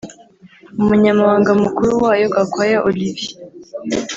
Umunyamabanga 0.81 1.51
mukuru 1.63 1.91
wayo 2.03 2.27
Gakwaya 2.35 2.79
Olivier 2.87 3.31